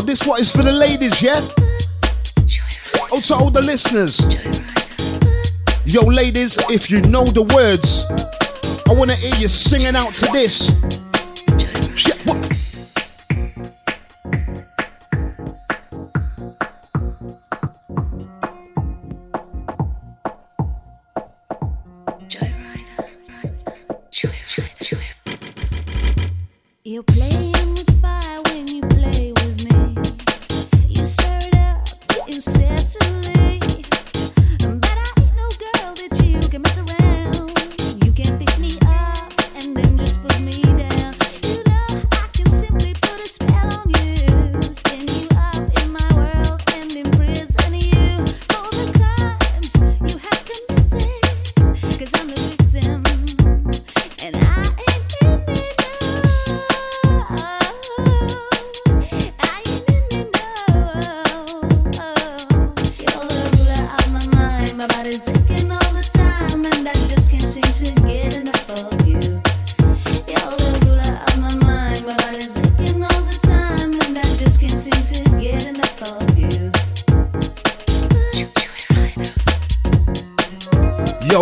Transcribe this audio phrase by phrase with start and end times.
[0.00, 1.38] Oh, this one is for the ladies, yeah?
[3.12, 4.32] Oh, to all the listeners.
[5.84, 8.08] Yo, ladies, if you know the words,
[8.88, 10.72] I wanna hear you singing out to this.
[11.94, 12.40] Shit, what?
[26.82, 27.89] You're playing with
[32.40, 33.29] incessantly.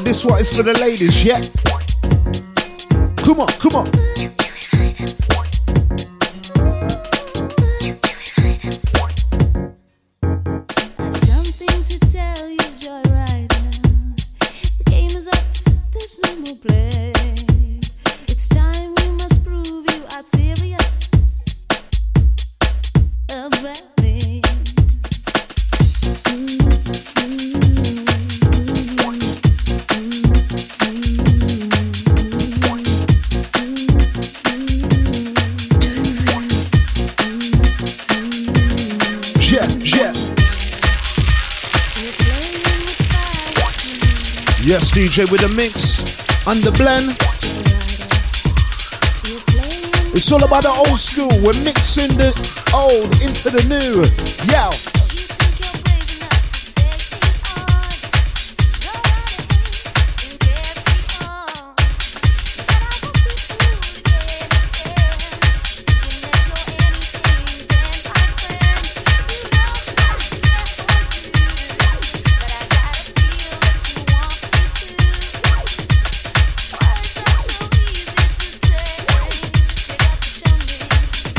[0.00, 1.40] This is for the ladies, yeah?
[3.22, 3.86] Come on, come on.
[11.22, 13.48] Something to tell you, Joyrider.
[14.78, 15.44] The game is up,
[15.92, 17.03] there's no more play.
[44.66, 46.00] Yes, DJ with a mix
[46.46, 47.10] and the blend.
[50.14, 51.28] It's all about the old school.
[51.44, 52.32] We're mixing the
[52.72, 54.00] old into the new.
[54.50, 55.03] Yeah.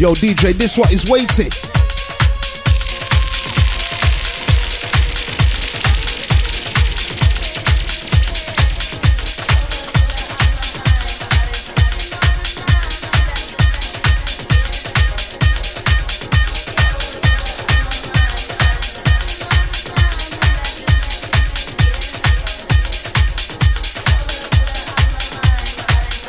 [0.00, 1.79] Yo, DJ, this what is waiting.